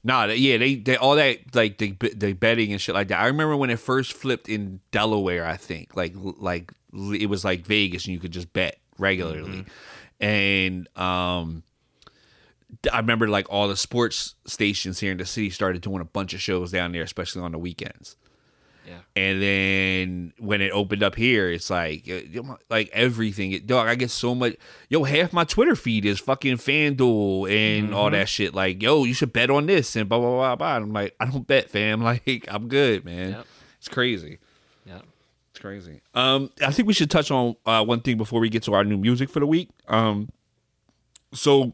[0.06, 3.20] Nah, yeah, they, they all that like the they betting and shit like that.
[3.22, 5.46] I remember when it first flipped in Delaware.
[5.46, 9.66] I think like like it was like Vegas and you could just bet regularly,
[10.20, 11.64] and um,
[12.92, 16.34] I remember like all the sports stations here in the city started doing a bunch
[16.34, 18.16] of shows down there, especially on the weekends.
[18.86, 19.00] Yeah.
[19.16, 22.10] And then when it opened up here, it's like,
[22.70, 23.52] like everything.
[23.54, 24.56] It, dog, I get so much.
[24.90, 28.54] Yo, half my Twitter feed is fucking FanDuel and all that shit.
[28.54, 30.76] Like, yo, you should bet on this and blah blah blah blah.
[30.76, 32.02] And I'm like, I don't bet, fam.
[32.14, 33.32] Like, I'm good, man.
[33.32, 33.46] Yep.
[33.78, 34.40] It's crazy.
[34.86, 35.00] Yeah.
[35.52, 36.02] It's crazy.
[36.14, 38.84] Um, I think we should touch on uh, one thing before we get to our
[38.84, 39.70] new music for the week.
[39.88, 40.30] Um,
[41.34, 41.74] so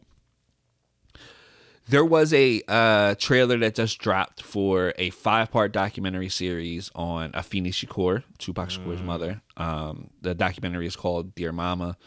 [1.90, 7.70] there was a uh, trailer that just dropped for a five-part documentary series on Afeni
[7.70, 9.42] Shakur, Tupac Shakur's mother.
[9.58, 11.98] Um, the documentary is called Dear Mama.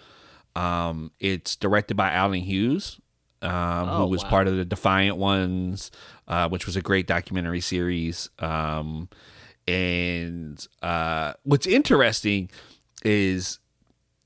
[0.54, 3.00] Um, it's directed by Allen Hughes,
[3.40, 3.50] um,
[3.88, 4.30] Oh, who was wow.
[4.30, 5.90] part of the Defiant Ones,
[6.28, 8.30] uh, which was a great documentary series.
[8.38, 9.08] Um,
[9.66, 12.50] and uh, what's interesting
[13.04, 13.58] is,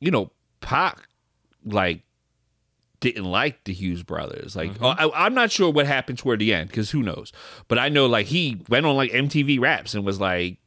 [0.00, 1.08] you know, Pac
[1.64, 2.02] like
[3.12, 4.56] didn't like the Hughes brothers.
[4.56, 7.32] Like, oh, I, I'm not sure what happened toward the end because who knows.
[7.68, 10.58] But I know like he went on like MTV Raps and was like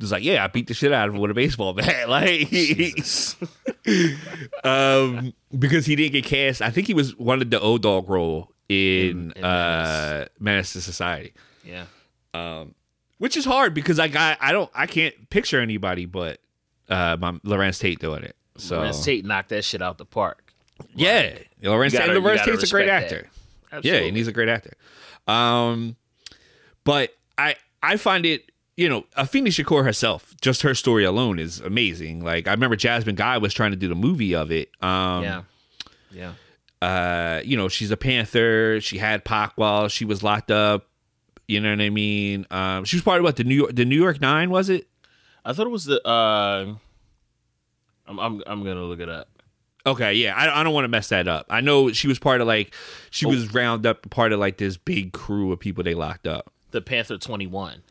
[0.00, 2.52] was like, "Yeah, I beat the shit out of him with a baseball bat." like,
[4.64, 6.62] um, because he didn't get cast.
[6.62, 11.32] I think he was wanted the O-Dog role in, In- in uh, Menace to Society,
[11.64, 11.84] Yeah.
[13.18, 16.40] which is hard because like I I don't I can't picture anybody but
[16.88, 18.36] uh, my Larenz Tate doing it.
[18.56, 20.47] So Larenz Tate knocked that shit out the park.
[20.94, 21.38] Yeah, You Tate.
[21.60, 23.28] gotta- you Larenz gotta Tate's a great actor.
[23.82, 24.74] Yeah, and he's a great actor.
[25.26, 25.96] Um,
[26.84, 31.60] but I I find it, you know, Afeni Shakur herself, just her story alone is
[31.60, 32.24] amazing.
[32.24, 34.70] Like I remember Jasmine Guy was trying to do the movie of it.
[34.82, 35.42] Um, yeah.
[36.10, 36.32] Yeah.
[36.80, 38.80] uh, you know, she's a Panther.
[38.80, 40.86] She had Pac while she was locked up.
[41.46, 42.46] You know what I mean?
[42.50, 44.86] Um, she was part of what the New York, the New York Nine was it?
[45.44, 46.06] I thought it was the.
[46.06, 46.74] Uh,
[48.06, 49.28] I'm I'm I'm gonna look it up.
[49.88, 51.46] Okay, yeah, I, I don't want to mess that up.
[51.50, 52.74] I know she was part of like
[53.10, 56.52] she was round up part of like this big crew of people they locked up.
[56.70, 57.82] The Panther 21.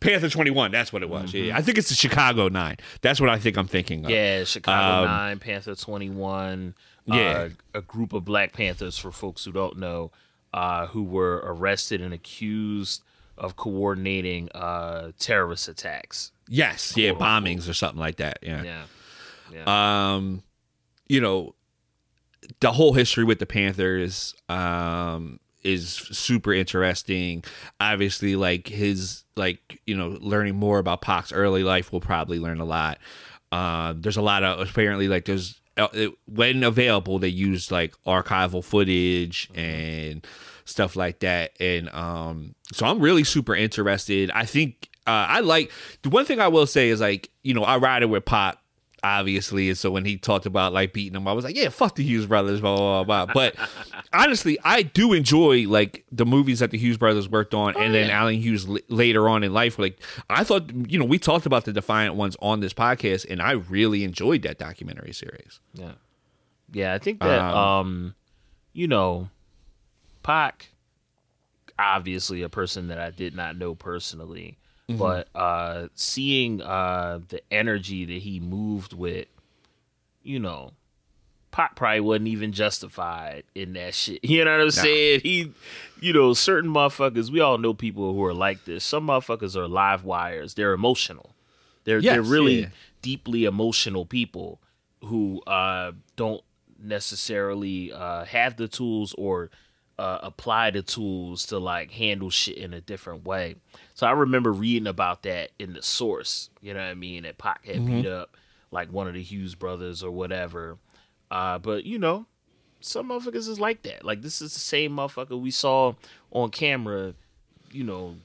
[0.00, 1.34] Panther 21, that's what it was.
[1.34, 2.76] Yeah, I think it's the Chicago 9.
[3.00, 4.10] That's what I think I'm thinking of.
[4.12, 6.74] Yeah, Chicago Um, Nine, Panther 21.
[7.06, 7.14] Yeah.
[7.14, 10.12] Uh, a group of Black Panthers, for folks who don't know,
[10.54, 13.02] uh, who were arrested and accused
[13.36, 16.30] of coordinating uh, terrorist attacks.
[16.48, 18.38] Yes, yeah, bombings or something like that.
[18.42, 18.62] Yeah.
[18.62, 18.82] Yeah.
[19.52, 20.14] Yeah.
[20.14, 20.42] Um,
[21.08, 21.54] you know,
[22.60, 27.44] the whole history with the Panthers um is super interesting.
[27.80, 32.60] Obviously, like his like you know learning more about Pac's early life, we'll probably learn
[32.60, 32.98] a lot.
[33.50, 38.62] Uh, there's a lot of apparently like there's uh, when available they use like archival
[38.64, 40.26] footage and
[40.64, 45.70] stuff like that and um so i'm really super interested i think uh i like
[46.02, 48.57] the one thing i will say is like you know i ride it with pop
[49.02, 51.94] obviously and so when he talked about like beating them i was like yeah fuck
[51.94, 53.34] the hughes brothers blah blah blah, blah.
[53.34, 53.54] but
[54.12, 58.08] honestly i do enjoy like the movies that the hughes brothers worked on and then
[58.08, 58.20] yeah.
[58.20, 61.64] allen hughes l- later on in life like i thought you know we talked about
[61.64, 65.92] the defiant ones on this podcast and i really enjoyed that documentary series Yeah.
[66.70, 68.14] Yeah, I think that Um, um
[68.74, 69.30] you know,
[70.22, 70.68] Pac
[71.78, 74.98] obviously a person that I did not know personally, Mm-hmm.
[74.98, 79.26] but uh seeing uh the energy that he moved with,
[80.22, 80.72] you know,
[81.50, 84.20] Pac probably wasn't even justified in that shit.
[84.24, 85.20] You know what I'm saying?
[85.22, 85.52] He
[86.00, 88.84] you know, certain motherfuckers, we all know people who are like this.
[88.84, 90.54] Some motherfuckers are live wires.
[90.54, 91.34] They're emotional.
[91.84, 92.68] They're they're really yeah.
[93.02, 94.60] deeply emotional people
[95.04, 96.42] who uh, don't
[96.82, 99.50] necessarily uh, have the tools or
[99.98, 103.56] uh, apply the tools to like handle shit in a different way.
[103.94, 106.50] So I remember reading about that in the source.
[106.60, 107.24] You know what I mean?
[107.24, 108.36] That Pac had beat up
[108.70, 110.78] like one of the Hughes brothers or whatever.
[111.30, 112.26] Uh, but you know,
[112.80, 114.04] some motherfuckers is like that.
[114.04, 115.94] Like this is the same motherfucker we saw
[116.30, 117.14] on camera.
[117.72, 118.16] You know,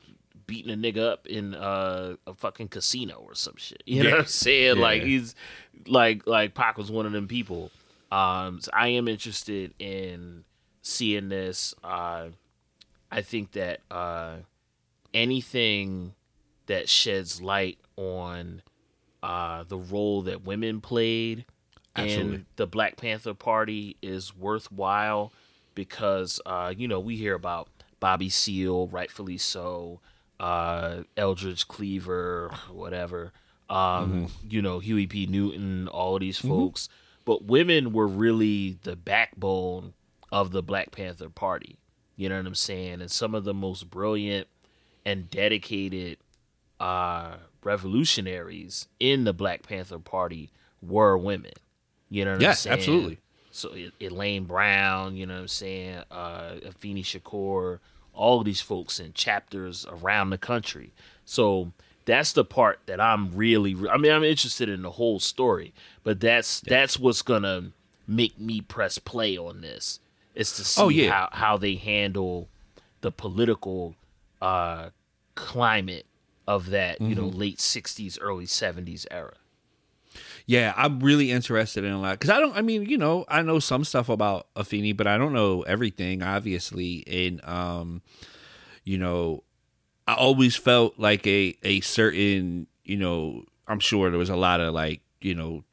[0.46, 3.82] beating a nigga up in uh, a fucking casino or some shit.
[3.86, 4.78] You know what I'm saying?
[4.78, 5.34] Like he's
[5.88, 7.72] like like Pac was one of them people.
[8.12, 10.44] Um, so I am interested in
[10.84, 11.74] seeing this.
[11.84, 12.28] Uh,
[13.12, 14.36] I think that uh,
[15.14, 16.14] anything
[16.68, 18.62] that sheds light on
[19.24, 21.46] uh, the role that women played
[21.96, 22.36] Absolutely.
[22.36, 25.32] in the Black Panther Party is worthwhile
[25.76, 27.70] because uh, you know we hear about
[28.00, 30.02] Bobby Seale, rightfully so,
[30.40, 33.32] uh, Eldridge Cleaver, whatever.
[33.70, 35.26] Um, You know Huey P.
[35.26, 36.90] Newton, all these folks,
[37.26, 39.94] but women were really the backbone
[40.34, 41.78] of the Black Panther Party.
[42.16, 43.02] You know what I'm saying?
[43.02, 44.48] And some of the most brilliant
[45.06, 46.18] and dedicated
[46.80, 51.54] uh, revolutionaries in the Black Panther Party were women.
[52.10, 52.80] You know what Yes, I'm saying?
[52.80, 53.20] absolutely.
[53.52, 56.04] So Elaine Brown, you know what I'm saying?
[56.10, 57.80] Uh, Afeni Shakur,
[58.14, 60.94] all of these folks in chapters around the country.
[61.26, 61.72] So
[62.06, 63.76] that's the part that I'm really.
[63.90, 67.72] I mean, I'm interested in the whole story, but that's that's what's gonna
[68.08, 70.00] make me press play on this.
[70.36, 71.12] Is to see Oh, yeah.
[71.12, 72.48] how how they handle
[73.02, 73.96] the political
[74.42, 74.90] uh,
[75.36, 76.06] climate
[76.48, 79.34] of that, you know, late '60s, early '70s era.
[80.46, 82.56] Yeah, I'm really interested in a lot because I don't.
[82.56, 86.22] I mean, you know, I know some stuff about Afeni, but I don't know everything,
[86.22, 87.04] obviously.
[87.08, 88.02] And um,
[88.84, 89.44] you know,
[90.08, 94.60] I always felt like a a certain, you know, I'm sure there was a lot
[94.60, 95.64] of like, you know,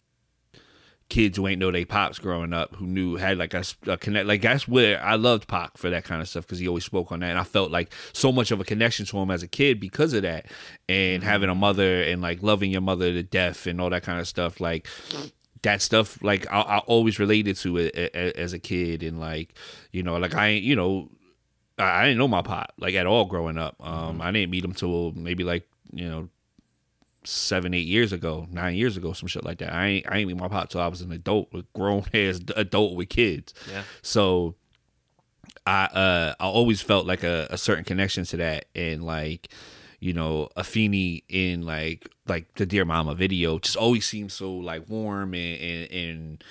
[1.11, 3.99] kids who ain't know they pops growing up who knew had like a, s- a
[3.99, 4.27] connect.
[4.27, 7.13] Like that's where I loved Pac for that kind of stuff because he always spoke
[7.13, 9.49] on that, and I felt like so much of a connection to him as a
[9.49, 10.47] kid because of that,
[10.89, 14.19] and having a mother and like loving your mother to death and all that kind
[14.21, 14.61] of stuff.
[14.61, 14.89] Like
[15.63, 19.21] that stuff, like I, I always related to it a- a- as a kid, and
[19.21, 19.55] like
[19.93, 21.11] you know, like I ain't you know.
[21.79, 23.75] I I didn't know my pop like at all growing up.
[23.81, 26.29] Um, I didn't meet him till maybe like you know
[27.25, 29.73] seven, eight years ago, nine years ago, some shit like that.
[29.75, 32.41] I ain't I ain't meet my pop till I was an adult, a grown ass
[32.57, 33.55] adult with kids.
[33.71, 33.83] Yeah.
[34.03, 34.55] So
[35.67, 39.49] I uh I always felt like a, a certain connection to that and like
[40.01, 44.89] you know Afeni in like like the Dear Mama video just always seems so like
[44.89, 46.45] warm and and, and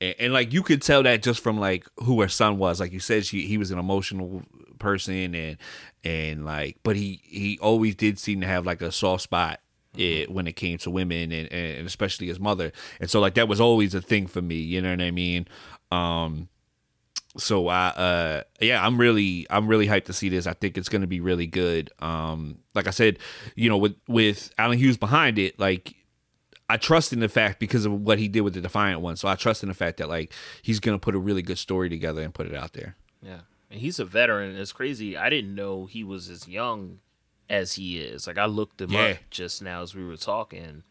[0.00, 2.92] and, and like you could tell that just from like who her son was like
[2.92, 4.42] you said she he was an emotional
[4.78, 5.56] person and
[6.04, 9.60] and like but he he always did seem to have like a soft spot
[9.98, 13.48] it, when it came to women and, and especially his mother and so like that
[13.48, 15.46] was always a thing for me you know what i mean
[15.90, 16.48] um
[17.38, 20.46] so I uh yeah, I'm really I'm really hyped to see this.
[20.46, 21.90] I think it's gonna be really good.
[21.98, 23.18] Um like I said,
[23.54, 25.94] you know, with with Allen Hughes behind it, like
[26.68, 29.16] I trust in the fact because of what he did with the Defiant one.
[29.16, 30.32] So I trust in the fact that like
[30.62, 32.96] he's gonna put a really good story together and put it out there.
[33.22, 33.40] Yeah.
[33.70, 34.56] And he's a veteran.
[34.56, 35.16] It's crazy.
[35.16, 37.00] I didn't know he was as young
[37.48, 38.26] as he is.
[38.26, 39.00] Like I looked him Yeah.
[39.12, 40.82] up just now as we were talking.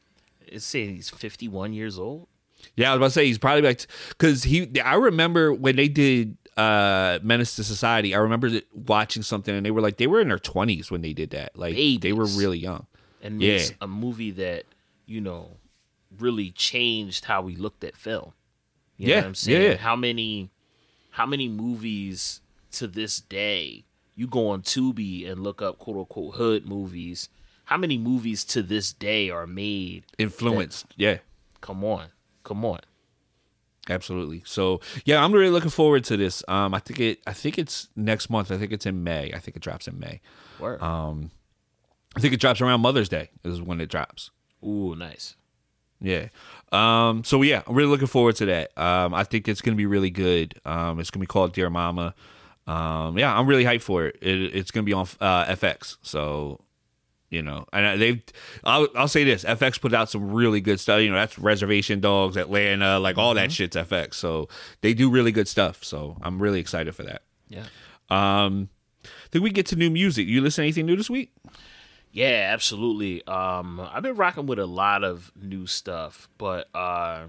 [0.48, 2.28] It's saying he's 51 years old.
[2.76, 4.80] Yeah, I was about to say he's probably like because he.
[4.82, 8.16] I remember when they did uh Menace to Society.
[8.16, 11.14] I remember watching something and they were like they were in their twenties when they
[11.14, 11.58] did that.
[11.58, 12.88] Like they were really young.
[13.22, 13.54] and Yeah.
[13.54, 14.64] makes a movie that
[15.06, 15.58] you know
[16.18, 18.34] really changed how we looked at film.
[18.98, 19.62] You Yeah, know what I'm saying?
[19.62, 19.78] yeah, yeah.
[19.78, 20.50] How many
[21.12, 22.42] how many movies
[22.74, 23.85] to this day
[24.16, 27.30] you go on Tubi and look up quote unquote hood movies?
[27.66, 30.06] How many movies to this day are made?
[30.18, 30.86] Influenced.
[30.96, 31.18] Yeah.
[31.62, 32.08] Come on,
[32.44, 32.80] come on.
[33.90, 34.44] Absolutely.
[34.46, 36.44] So yeah, I'm really looking forward to this.
[36.48, 37.20] Um, I think it.
[37.28, 38.52] I think it's next month.
[38.52, 39.32] I think it's in May.
[39.34, 40.22] I think it drops in May.
[40.60, 40.82] Word.
[40.82, 41.32] Um,
[42.16, 44.32] I think it drops around Mother's Day is when it drops.
[44.64, 45.36] Ooh, nice.
[46.02, 46.28] Yeah.
[46.72, 48.78] Um, so yeah, I'm really looking forward to that.
[48.78, 50.60] Um, I think it's gonna be really good.
[50.66, 52.16] Um, it's gonna be called Dear Mama.
[52.68, 54.18] Um, yeah, I'm really hyped for it.
[54.22, 55.98] it it's gonna be on uh, FX.
[56.02, 56.62] So
[57.30, 58.24] you know, and they've.
[58.64, 61.02] I'll, I'll say this: FX put out some really good stuff.
[61.02, 64.16] You know, that's Reservation Dogs, Atlanta, like all that shit's FX.
[64.16, 64.48] So
[64.82, 65.84] they do really good stuff.
[65.84, 67.24] So I'm really excited for that.
[67.50, 67.66] Yeah.
[68.10, 68.70] Um,
[69.36, 70.28] think we get to new music.
[70.28, 71.34] You listen to anything new this week?
[72.12, 73.26] Yeah, absolutely.
[73.28, 77.26] Um, I've been rocking with a lot of new stuff, but uh,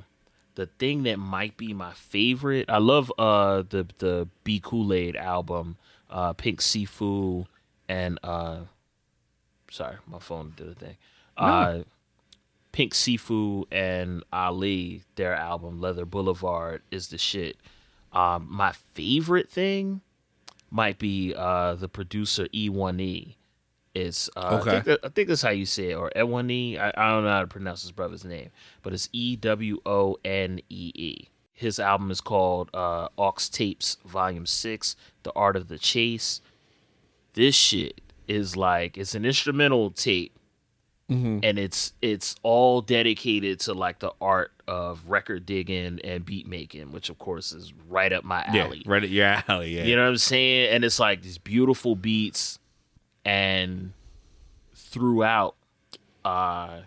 [0.57, 5.14] the thing that might be my favorite, I love uh the the B Kool Aid
[5.14, 5.77] album,
[6.11, 7.47] uh, Pink Siifu,
[7.88, 8.61] and uh,
[9.71, 10.97] sorry, my phone did a thing.
[11.37, 11.81] Uh,
[12.73, 17.57] Pink Siifu and Ahwlee, their album Leather Boulevard is the shit.
[18.12, 20.01] Um, my favorite thing
[20.71, 23.37] might be uh the producer ewonee.
[23.96, 26.78] It's uh, I, think that, I think that's how you say it, or E1E.
[26.78, 28.50] I, I don't know how to pronounce his brother's name,
[28.82, 31.28] but it's E W O N E E.
[31.54, 36.42] His album is called uh, Aux Tapes Volume Six: The Art of the Chase.
[37.32, 40.37] This shit is like it's an instrumental tape
[41.44, 46.90] and it's it's all dedicated to like the art of record digging and beat making,
[46.90, 48.82] which of course is right up my alley.
[48.85, 49.76] Yeah, right at your alley.
[49.76, 49.85] Yeah.
[49.85, 50.70] You know what I'm saying?
[50.74, 52.59] And it's like these beautiful beats,
[53.26, 53.92] and
[54.72, 55.56] throughout,
[56.24, 56.82] uh,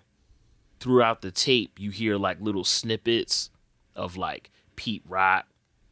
[0.80, 3.50] throughout the tape, you hear like little snippets
[3.94, 5.48] of like Pete Rock,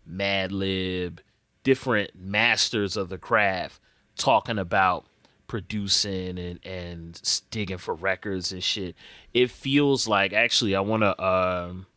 [0.10, 1.19] Madlib,
[1.63, 3.81] different masters of the craft
[4.15, 5.05] talking about
[5.47, 8.95] producing and and digging for records and shit.
[9.33, 11.88] It feels like actually I want to um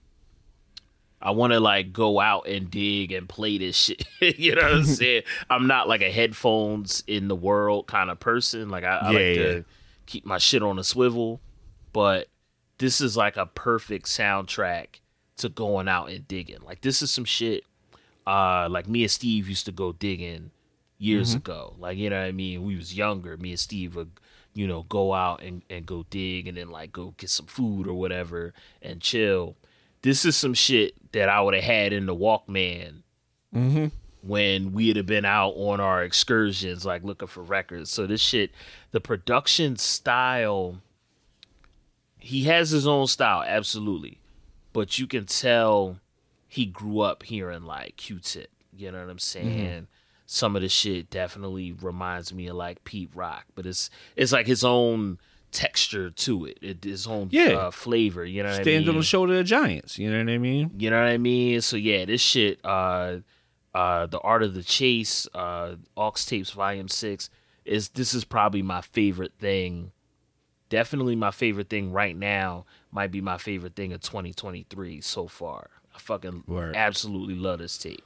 [1.22, 4.06] I want to like go out and dig and play this shit.
[4.38, 5.22] you know what I'm saying?
[5.50, 8.68] I'm not like a headphones in the world kind of person.
[8.70, 9.42] Like I, I Yeah, like yeah.
[9.52, 9.64] to
[10.06, 11.40] keep my shit on a swivel,
[11.92, 12.28] but
[12.78, 15.00] this is like a perfect soundtrack
[15.36, 16.60] to going out and digging.
[16.64, 17.64] Like this is some shit.
[18.26, 20.50] Uh, like me and Steve used to go digging
[20.98, 21.74] years ago.
[21.78, 22.62] Like you know what I mean?
[22.64, 23.36] We was younger.
[23.36, 24.12] Me and Steve would,
[24.54, 27.86] you know, go out and, and go dig and then like go get some food
[27.86, 29.56] or whatever and chill.
[30.02, 33.02] This is some shit that I would have had in the Walkman
[33.54, 33.86] mm-hmm.
[34.22, 37.90] when we'd have been out on our excursions, like looking for records.
[37.90, 38.50] So this shit,
[38.92, 40.80] the production style,
[42.18, 44.18] he has his own style, absolutely,
[44.72, 45.98] but you can tell
[46.48, 48.50] he grew up hearing like Q-Tip.
[48.76, 49.18] You know what I'm mm-hmm.
[49.18, 49.86] saying?
[50.26, 54.46] Some of the shit definitely reminds me of like Pete Rock, but it's it's like
[54.46, 55.18] his own
[55.52, 57.48] texture to it, it his own Yeah.
[57.54, 58.24] uh, flavor.
[58.24, 58.94] You know what I Stands mean?
[58.94, 59.98] on the shoulder of giants.
[59.98, 60.70] You know what I mean?
[60.78, 61.60] You know what I mean?
[61.60, 63.18] So yeah, this shit, uh
[63.74, 67.30] uh The Art of the Chase, uh Aux Tapes Volume Six
[67.64, 69.92] is this is probably my favorite thing.
[70.68, 72.64] Definitely my favorite thing right now.
[72.92, 75.70] Might be my favorite thing of 2023 so far.
[75.94, 76.76] I fucking Word.
[76.76, 78.04] absolutely love this tape.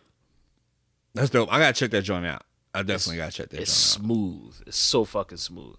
[1.15, 1.53] That's dope.
[1.53, 2.43] I gotta check that joint out.
[2.75, 4.63] I definitely gotta check that It's joint smooth.
[4.67, 5.77] It's so fucking smooth.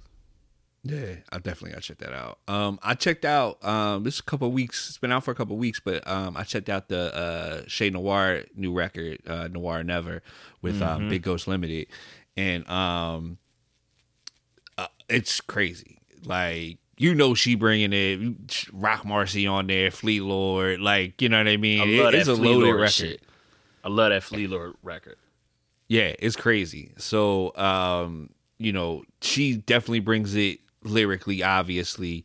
[0.88, 2.38] Yeah, I definitely gotta check that out.
[2.48, 4.88] Um, I checked out um this is a couple weeks.
[4.90, 7.90] It's been out for a couple weeks, but um, I checked out the uh Che
[7.90, 10.22] Noir new record, uh, Noir Never,
[10.62, 11.88] with um, Big Ghost Limited,
[12.38, 13.40] and um,
[14.78, 15.98] uh, it's crazy.
[16.24, 18.66] Like you know, she bringing it.
[18.72, 21.82] Rock Marcy on there, Flee Lord, like you know what I mean.
[21.82, 22.92] I It- it's a Flea loaded Lord record.
[22.92, 23.22] shit.
[23.84, 25.16] I love that Flee Lord record.
[25.88, 26.92] Yeah, it's crazy.
[26.98, 32.24] So, um, you know, she definitely brings it lyrically, obviously.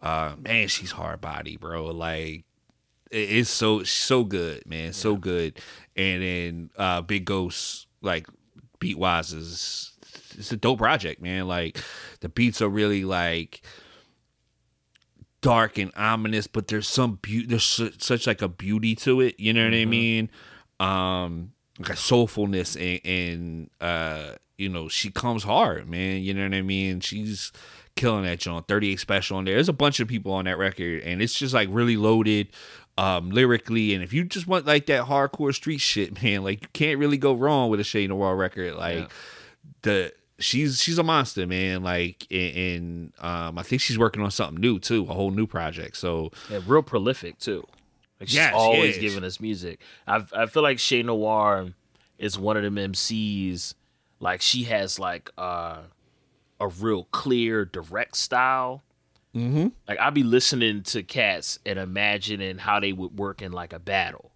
[0.00, 1.86] Uh, man, she's hard body, bro.
[1.86, 2.44] Like
[3.10, 4.92] it's so so good, man.
[4.92, 5.58] So good.
[5.96, 8.26] And then uh Big Ghost, like
[8.78, 9.92] beat wise is
[10.36, 11.46] it's a dope project, man.
[11.46, 11.78] Like
[12.20, 13.62] the beats are really like
[15.40, 17.46] dark and ominous, but there's some beauty.
[17.46, 19.38] There's su- such like a beauty to it.
[19.38, 20.30] You know what I mean?
[20.80, 26.22] Um, like a soulfulness and, and uh, you know, she comes hard, man.
[26.22, 27.00] You know what I mean?
[27.00, 27.52] She's
[27.96, 28.68] killing that joint.
[28.68, 29.54] 38 Spesh on there.
[29.54, 32.48] There's a bunch of people on that record, and it's just like really loaded.
[32.98, 36.68] Um, lyrically, and if you just want like that hardcore street shit, man, like you
[36.74, 38.74] can't really go wrong with a Che Noir record.
[38.74, 39.08] Like Yeah.
[39.82, 41.82] the she's she's a monster, man.
[41.82, 45.46] Like and, and um, I think she's working on something new too, a whole new
[45.46, 45.96] project.
[45.96, 47.66] So Yeah, real prolific too.
[48.20, 48.98] Like she's Yes, always yes.
[49.00, 49.80] giving us music.
[50.06, 51.68] I I feel like Che Noir
[52.18, 53.72] is one of them MCs.
[54.22, 55.78] Like she has like uh,
[56.60, 58.82] a real clear, direct style.
[59.34, 59.68] Mm-hmm.
[59.88, 63.78] Like I'd be listening to cats and imagining how they would work in like a
[63.78, 64.30] battle,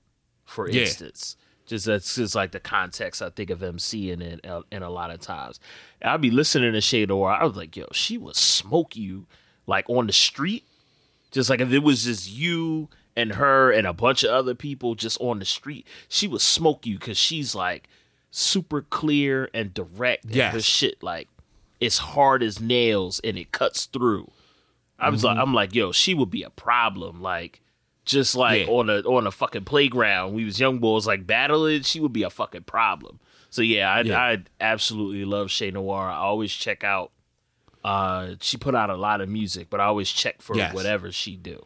[0.45, 0.83] for Yeah.
[0.83, 1.37] instance.
[1.67, 4.91] Just that's just like the context I think of MC in it uh, in a
[4.91, 5.61] lot of times.
[6.01, 9.27] And I'd be listening to Che Noir I was like, yo, she would smoke you
[9.67, 10.65] like on the street
[11.33, 14.95] just like if it was just you and her and a bunch of other people
[14.95, 17.89] just on the street, she would smoke you because she's like
[18.39, 20.27] super clear and direct.
[20.29, 20.53] Yes.
[20.53, 21.27] her shit like
[21.81, 24.31] it's hard as nails and it cuts through.
[24.99, 25.27] I was Mm-hmm.
[25.27, 27.21] like, I'm like, yo, she would be a problem.
[27.23, 27.61] Like,
[28.05, 28.73] just like Yeah.
[28.73, 31.83] on a on a fucking playground, we was young boys like battling.
[31.83, 33.21] She would be a fucking problem.
[33.51, 34.19] So yeah, I Yeah.
[34.21, 36.09] I absolutely love Che Noir.
[36.11, 37.13] I always check out.
[37.85, 40.75] Uh, she put out a lot of music, but I always check for Yes.
[40.75, 41.65] whatever she do.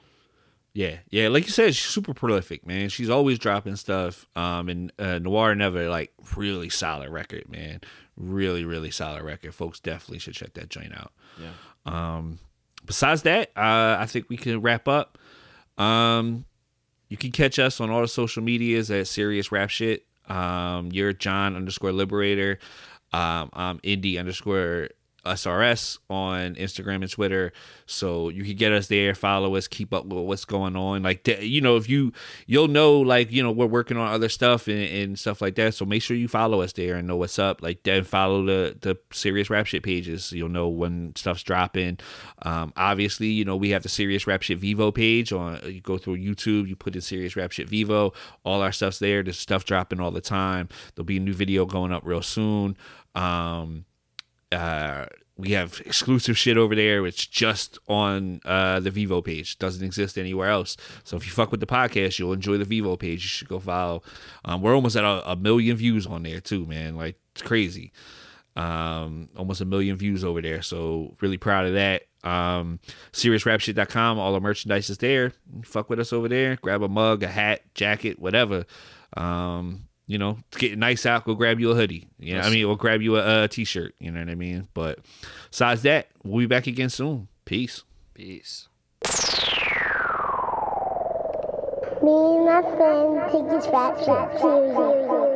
[0.73, 2.91] Yeah, yeah, like you said, she's super prolific, man.
[2.91, 4.29] She's always dropping stuff.
[4.37, 7.81] Um, and uh, Noir Never, like, really solid record, man.
[8.17, 9.53] Really, really solid record.
[9.55, 11.13] Folks definitely should check that joint out.
[11.41, 11.51] Yeah.
[11.87, 12.39] Um,
[12.85, 15.19] besides that, uh, I think we can wrap up.
[15.77, 16.45] Um,
[17.09, 20.07] you can catch us on all the social medias at Serious Rap Shit.
[20.29, 22.61] Um, you're John underscore Liberator.
[23.13, 24.91] Um, I'm Indie underscore
[25.25, 27.53] SRS on Instagram and Twitter.
[27.87, 31.03] So you can get us there, follow us, keep up with what's going on.
[31.03, 32.13] Like, you know, if you,
[32.47, 35.75] you'll know, like, you know, we're working on other stuff and, and stuff like that.
[35.75, 37.63] So make sure you follow us there and know what's up.
[37.63, 40.33] Like, then follow the, the serious rap shit pages.
[40.33, 41.99] You'll know when stuff's dropping.
[42.43, 45.99] Um, obviously, you know, we have the serious rap shit Vevo page on, you go
[45.99, 49.23] through YouTube, you put in serious rap shit Vevo, all our stuff's there.
[49.23, 50.69] There's stuff dropping all the time.
[50.95, 52.77] There'll be a new video going up real soon.
[53.15, 53.85] Um,
[54.53, 57.07] uh, we have exclusive shit over there.
[57.07, 59.59] It's just on uh, the Vevo page.
[59.59, 60.77] Doesn't exist anywhere else.
[61.05, 63.23] So if you fuck with the podcast, you'll enjoy the Vevo page.
[63.23, 64.03] You should go follow.
[64.45, 66.97] Um, we're almost at a, a million views on there too, man.
[66.97, 67.93] Like it's crazy.
[68.57, 70.61] Um, almost a million views over there.
[70.63, 72.03] So really proud of that.
[72.23, 72.81] Um,
[73.13, 74.19] SeriousRapShit.com.
[74.19, 75.33] All the merchandise is there.
[75.65, 76.57] Fuck with us over there.
[76.57, 78.67] Grab a mug, a hat, jacket, whatever.
[79.17, 81.25] Um, you know, it's getting nice out.
[81.25, 82.09] Go grab you a hoodie.
[82.19, 83.95] You know, I mean, we'll grab you a, a t-shirt.
[84.01, 84.67] You know what I mean.
[84.75, 84.99] But
[85.53, 87.29] besides that, we'll be back again soon.
[87.45, 87.85] Peace.
[88.13, 88.67] Peace.
[92.03, 95.30] Me and my friend take this rap shit serious.